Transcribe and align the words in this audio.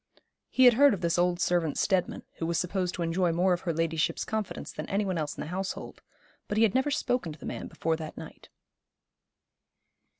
He 0.49 0.65
had 0.65 0.73
heard 0.73 0.95
of 0.95 1.01
this 1.01 1.19
old 1.19 1.39
servant 1.39 1.77
Steadman, 1.77 2.23
who 2.39 2.47
was 2.47 2.57
supposed 2.57 2.95
to 2.95 3.03
enjoy 3.03 3.31
more 3.31 3.53
of 3.53 3.61
her 3.61 3.71
ladyship's 3.71 4.25
confidence 4.25 4.71
than 4.71 4.89
any 4.89 5.05
one 5.05 5.19
else 5.19 5.37
in 5.37 5.41
the 5.41 5.47
household; 5.49 6.01
but 6.47 6.57
he 6.57 6.63
had 6.63 6.73
never 6.73 6.89
spoken 6.89 7.31
to 7.33 7.37
the 7.39 7.45
man 7.45 7.67
before 7.67 7.95
that 7.97 8.17
night. 8.17 8.49